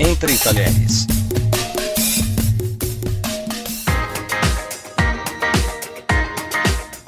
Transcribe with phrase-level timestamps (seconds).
[0.00, 1.06] Entre Talheres.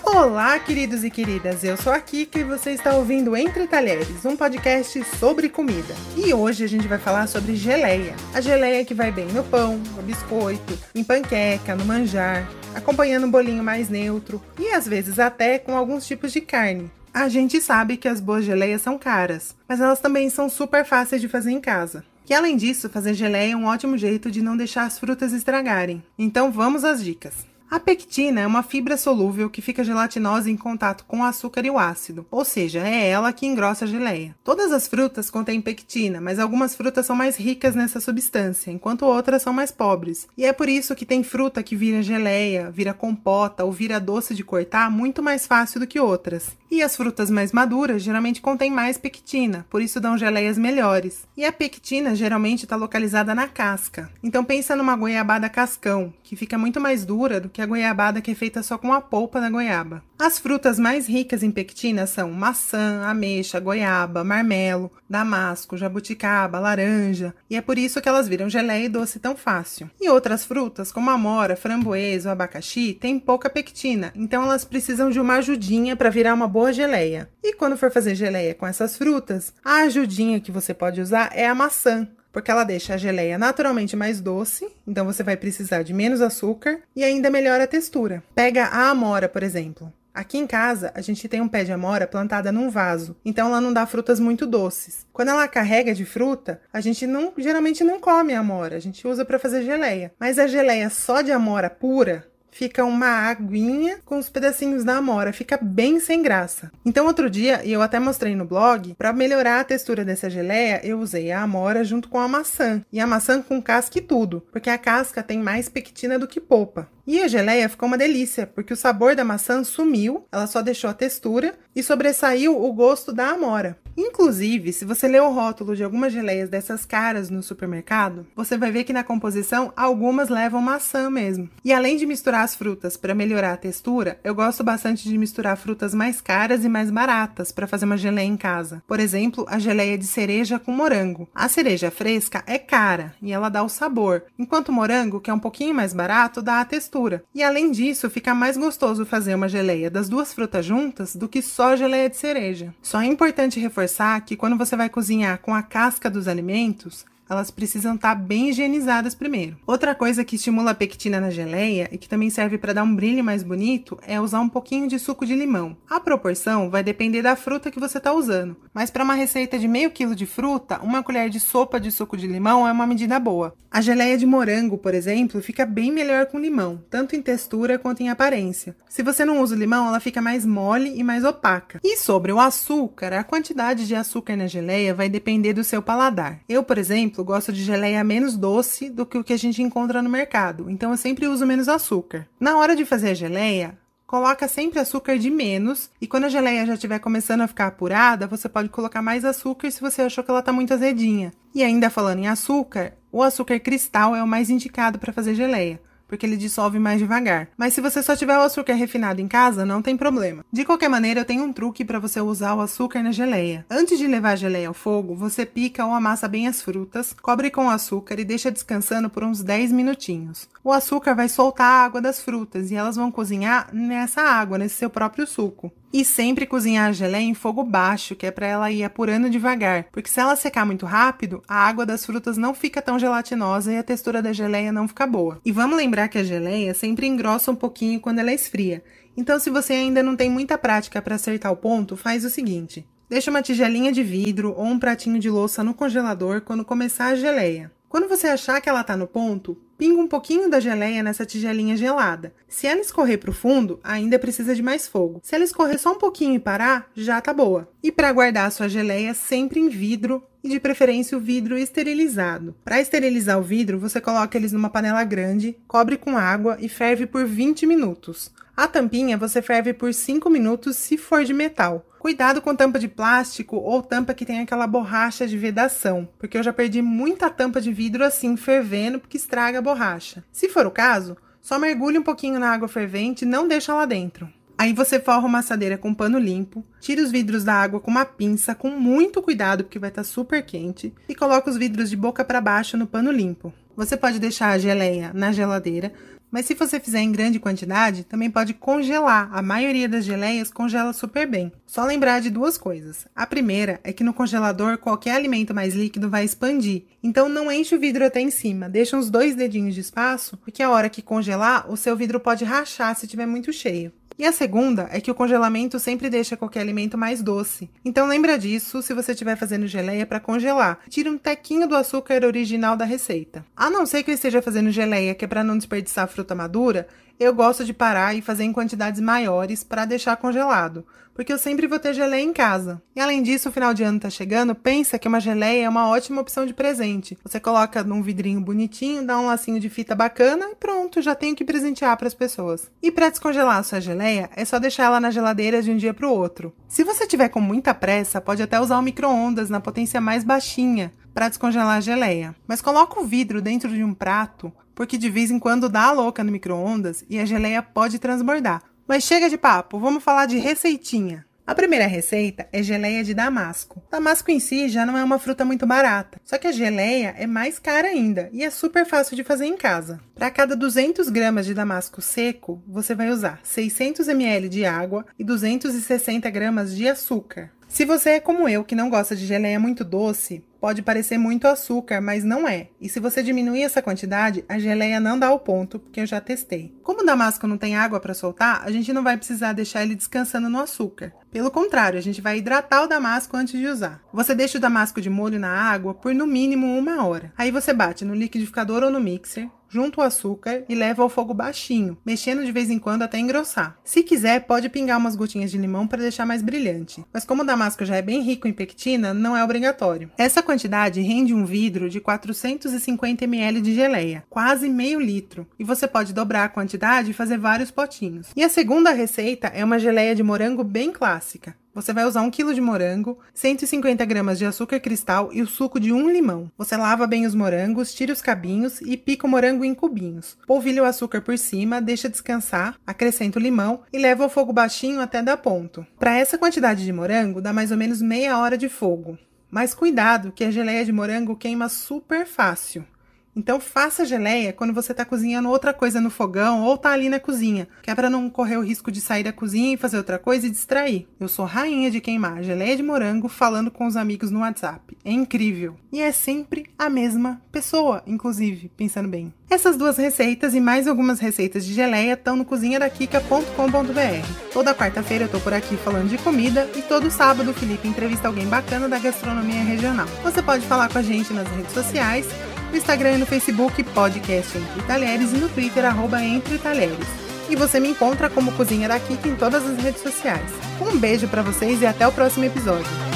[0.04, 1.64] Olá, queridos e queridas.
[1.64, 5.96] Eu sou a Kika e você está ouvindo Entre Talheres, um podcast sobre comida.
[6.16, 8.14] E hoje a gente vai falar sobre geleia.
[8.32, 13.30] A geleia que vai bem no pão, no biscoito, em panqueca, no manjar, acompanhando um
[13.30, 16.88] bolinho mais neutro e às vezes até com alguns tipos de carne.
[17.12, 21.20] A gente sabe que as boas geleias são caras, mas elas também são super fáceis
[21.20, 22.04] de fazer em casa.
[22.28, 26.02] E além disso, fazer geleia é um ótimo jeito de não deixar as frutas estragarem.
[26.18, 27.46] Então vamos às dicas.
[27.68, 31.70] A pectina é uma fibra solúvel que fica gelatinosa em contato com o açúcar e
[31.70, 34.36] o ácido, ou seja, é ela que engrossa a geleia.
[34.44, 39.42] Todas as frutas contêm pectina, mas algumas frutas são mais ricas nessa substância, enquanto outras
[39.42, 40.28] são mais pobres.
[40.38, 44.32] E é por isso que tem fruta que vira geleia, vira compota ou vira doce
[44.32, 46.56] de cortar muito mais fácil do que outras.
[46.70, 51.24] E as frutas mais maduras geralmente contêm mais pectina, por isso dão geleias melhores.
[51.36, 54.08] E a pectina geralmente está localizada na casca.
[54.22, 58.32] Então pensa numa goiabada cascão, que fica muito mais dura do que a goiabada que
[58.32, 60.02] é feita só com a polpa da goiaba.
[60.18, 67.56] As frutas mais ricas em pectina são maçã, ameixa, goiaba, marmelo, damasco, jabuticaba, laranja, e
[67.56, 69.90] é por isso que elas viram geleia e doce tão fácil.
[69.98, 75.18] E outras frutas, como amora, framboesa ou abacaxi, têm pouca pectina, então elas precisam de
[75.18, 77.30] uma ajudinha para virar uma boa geleia.
[77.42, 81.46] E quando for fazer geleia com essas frutas, a ajudinha que você pode usar é
[81.46, 82.06] a maçã
[82.36, 86.80] porque ela deixa a geleia naturalmente mais doce, então você vai precisar de menos açúcar
[86.94, 88.22] e ainda melhora a textura.
[88.34, 89.90] Pega a amora, por exemplo.
[90.12, 93.58] Aqui em casa, a gente tem um pé de amora plantada num vaso, então ela
[93.58, 95.06] não dá frutas muito doces.
[95.14, 99.08] Quando ela carrega de fruta, a gente não, geralmente não come a amora, a gente
[99.08, 100.12] usa para fazer geleia.
[100.20, 105.30] Mas a geleia só de amora pura, fica uma aguinha com os pedacinhos da amora,
[105.30, 106.72] fica bem sem graça.
[106.86, 110.80] Então outro dia, e eu até mostrei no blog, para melhorar a textura dessa geleia,
[110.82, 114.42] eu usei a amora junto com a maçã, e a maçã com casca e tudo,
[114.50, 116.88] porque a casca tem mais pectina do que polpa.
[117.06, 120.88] E a geleia ficou uma delícia, porque o sabor da maçã sumiu, ela só deixou
[120.88, 123.76] a textura e sobressaiu o gosto da amora.
[123.96, 128.70] Inclusive, se você ler o rótulo de algumas geleias dessas caras no supermercado, você vai
[128.70, 131.48] ver que na composição algumas levam maçã mesmo.
[131.64, 135.56] E além de misturar as frutas para melhorar a textura, eu gosto bastante de misturar
[135.56, 138.82] frutas mais caras e mais baratas para fazer uma geleia em casa.
[138.86, 141.28] Por exemplo, a geleia de cereja com morango.
[141.34, 145.34] A cereja fresca é cara e ela dá o sabor, enquanto o morango, que é
[145.34, 147.24] um pouquinho mais barato, dá a textura.
[147.34, 151.40] E além disso, fica mais gostoso fazer uma geleia das duas frutas juntas do que
[151.40, 152.74] só geleia de cereja.
[152.82, 153.85] Só é importante reforçar
[154.20, 158.50] que quando você vai cozinhar com a casca dos alimentos, elas precisam estar tá bem
[158.50, 159.56] higienizadas primeiro.
[159.66, 162.94] Outra coisa que estimula a pectina na geleia e que também serve para dar um
[162.94, 165.76] brilho mais bonito é usar um pouquinho de suco de limão.
[165.88, 169.68] A proporção vai depender da fruta que você está usando, mas para uma receita de
[169.68, 173.18] meio quilo de fruta, uma colher de sopa de suco de limão é uma medida
[173.18, 173.54] boa.
[173.70, 178.02] A geleia de morango, por exemplo, fica bem melhor com limão, tanto em textura quanto
[178.02, 178.74] em aparência.
[178.88, 181.78] Se você não usa o limão, ela fica mais mole e mais opaca.
[181.84, 186.40] E sobre o açúcar, a quantidade de açúcar na geleia vai depender do seu paladar.
[186.48, 189.62] Eu, por exemplo, exemplo, gosto de geleia menos doce do que o que a gente
[189.62, 192.26] encontra no mercado, então eu sempre uso menos açúcar.
[192.38, 196.66] Na hora de fazer a geleia, coloca sempre açúcar de menos e quando a geleia
[196.66, 200.30] já estiver começando a ficar apurada, você pode colocar mais açúcar se você achou que
[200.30, 201.32] ela está muito azedinha.
[201.54, 205.80] E ainda falando em açúcar, o açúcar cristal é o mais indicado para fazer geleia
[206.06, 207.48] porque ele dissolve mais devagar.
[207.56, 210.44] Mas se você só tiver o açúcar refinado em casa, não tem problema.
[210.52, 213.64] De qualquer maneira, eu tenho um truque para você usar o açúcar na geleia.
[213.70, 217.50] Antes de levar a geleia ao fogo, você pica ou amassa bem as frutas, cobre
[217.50, 220.48] com açúcar e deixa descansando por uns 10 minutinhos.
[220.62, 224.76] O açúcar vai soltar a água das frutas e elas vão cozinhar nessa água, nesse
[224.76, 225.72] seu próprio suco.
[225.92, 229.84] E sempre cozinhar a geleia em fogo baixo, que é para ela ir apurando devagar,
[229.90, 233.78] porque se ela secar muito rápido, a água das frutas não fica tão gelatinosa e
[233.78, 235.40] a textura da geleia não fica boa.
[235.42, 238.82] E vamos lembrar que a geleia sempre engrossa um pouquinho quando ela esfria.
[239.16, 242.86] Então, se você ainda não tem muita prática para acertar o ponto, faz o seguinte:
[243.08, 247.16] deixa uma tigelinha de vidro ou um pratinho de louça no congelador quando começar a
[247.16, 247.72] geleia.
[247.88, 251.76] Quando você achar que ela está no ponto, pinga um pouquinho da geleia nessa tigelinha
[251.76, 252.32] gelada.
[252.48, 255.20] Se ela escorrer para o fundo, ainda precisa de mais fogo.
[255.22, 257.68] Se ela escorrer só um pouquinho e parar, já tá boa.
[257.82, 262.54] E para guardar a sua geleia, sempre em vidro e de preferência o vidro esterilizado.
[262.64, 267.06] Para esterilizar o vidro, você coloca eles numa panela grande, cobre com água e ferve
[267.06, 268.30] por 20 minutos.
[268.56, 271.86] A tampinha você ferve por 5 minutos se for de metal.
[272.06, 276.42] Cuidado com tampa de plástico ou tampa que tem aquela borracha de vedação, porque eu
[276.44, 280.22] já perdi muita tampa de vidro assim fervendo porque estraga a borracha.
[280.30, 283.84] Se for o caso, só mergulhe um pouquinho na água fervente e não deixa lá
[283.84, 284.32] dentro.
[284.56, 288.04] Aí você forra uma assadeira com pano limpo, tira os vidros da água com uma
[288.04, 291.96] pinça, com muito cuidado porque vai estar tá super quente, e coloca os vidros de
[291.96, 293.52] boca para baixo no pano limpo.
[293.76, 295.92] Você pode deixar a geleia na geladeira,
[296.36, 299.30] mas se você fizer em grande quantidade, também pode congelar.
[299.32, 301.50] A maioria das geleias congela super bem.
[301.66, 303.06] Só lembrar de duas coisas.
[303.16, 306.82] A primeira é que no congelador qualquer alimento mais líquido vai expandir.
[307.02, 310.62] Então não enche o vidro até em cima, deixa uns dois dedinhos de espaço, porque
[310.62, 313.90] a hora que congelar, o seu vidro pode rachar se estiver muito cheio.
[314.18, 317.68] E a segunda é que o congelamento sempre deixa qualquer alimento mais doce.
[317.84, 320.78] Então lembra disso se você estiver fazendo geleia para congelar.
[320.88, 323.44] Tire um tequinho do açúcar original da receita.
[323.54, 326.88] A não ser que eu esteja fazendo geleia que é para não desperdiçar fruta madura,
[327.18, 331.66] eu gosto de parar e fazer em quantidades maiores para deixar congelado, porque eu sempre
[331.66, 332.80] vou ter geleia em casa.
[332.94, 335.88] E além disso, o final de ano tá chegando, pensa que uma geleia é uma
[335.88, 337.16] ótima opção de presente.
[337.24, 341.34] Você coloca num vidrinho bonitinho, dá um lacinho de fita bacana e pronto, já tenho
[341.34, 342.70] que presentear para as pessoas.
[342.82, 345.94] E para descongelar a sua geleia, é só deixar ela na geladeira de um dia
[345.94, 346.52] para o outro.
[346.68, 350.92] Se você tiver com muita pressa, pode até usar o micro-ondas na potência mais baixinha
[351.16, 352.36] para descongelar a geleia.
[352.46, 355.92] Mas coloca o vidro dentro de um prato porque de vez em quando dá a
[355.92, 358.62] louca no micro-ondas e a geleia pode transbordar.
[358.86, 361.24] Mas chega de papo, vamos falar de receitinha.
[361.46, 363.82] A primeira receita é geleia de damasco.
[363.90, 367.26] Damasco em si já não é uma fruta muito barata, só que a geleia é
[367.26, 370.00] mais cara ainda e é super fácil de fazer em casa.
[370.14, 375.24] Para cada 200 gramas de damasco seco, você vai usar 600 ml de água e
[375.24, 377.52] 260 gramas de açúcar.
[377.68, 381.46] Se você é como eu, que não gosta de geleia muito doce, pode parecer muito
[381.46, 382.68] açúcar, mas não é.
[382.80, 386.20] E se você diminuir essa quantidade, a geleia não dá o ponto, porque eu já
[386.20, 386.74] testei.
[386.82, 389.94] Como o damasco não tem água para soltar, a gente não vai precisar deixar ele
[389.94, 391.12] descansando no açúcar.
[391.30, 394.02] Pelo contrário, a gente vai hidratar o damasco antes de usar.
[394.12, 397.32] Você deixa o damasco de molho na água por no mínimo uma hora.
[397.36, 401.34] Aí você bate no liquidificador ou no mixer, junta o açúcar e leva ao fogo
[401.34, 403.78] baixinho, mexendo de vez em quando até engrossar.
[403.84, 407.04] Se quiser, pode pingar umas gotinhas de limão para deixar mais brilhante.
[407.12, 410.10] Mas como o damasco já é bem rico em pectina, não é obrigatório.
[410.16, 415.86] Essa quantidade rende um vidro de 450 ml de geleia, quase meio litro, e você
[415.86, 418.28] pode dobrar a quantidade e fazer vários potinhos.
[418.36, 421.54] E a segunda receita é uma geleia de morango bem clássica.
[421.76, 425.78] Você vai usar 1 kg de morango, 150 gramas de açúcar cristal e o suco
[425.78, 426.50] de um limão.
[426.56, 430.38] Você lava bem os morangos, tira os cabinhos e pica o morango em cubinhos.
[430.46, 435.02] Polvilha o açúcar por cima, deixa descansar, acrescenta o limão e leva ao fogo baixinho
[435.02, 435.86] até dar ponto.
[435.98, 439.18] Para essa quantidade de morango, dá mais ou menos meia hora de fogo.
[439.50, 442.86] Mas cuidado, que a geleia de morango queima super fácil.
[443.36, 447.20] Então faça geleia quando você está cozinhando outra coisa no fogão ou tá ali na
[447.20, 450.18] cozinha, que é para não correr o risco de sair da cozinha e fazer outra
[450.18, 451.06] coisa e distrair.
[451.20, 454.96] Eu sou rainha de queimar geleia de morango falando com os amigos no WhatsApp.
[455.04, 455.76] É incrível.
[455.92, 459.32] E é sempre a mesma pessoa, inclusive, pensando bem.
[459.48, 464.52] Essas duas receitas e mais algumas receitas de geleia estão no cozinhadakika.com.br.
[464.52, 468.28] Toda quarta-feira eu tô por aqui falando de comida e todo sábado o Felipe entrevista
[468.28, 470.06] alguém bacana da gastronomia regional.
[470.24, 472.26] Você pode falar com a gente nas redes sociais
[472.70, 477.06] no Instagram e no Facebook, podcast Entre Talheres e no Twitter, arroba Entre Talheres.
[477.48, 480.50] E você me encontra como Cozinha da Kika em todas as redes sociais.
[480.80, 483.15] Um beijo para vocês e até o próximo episódio.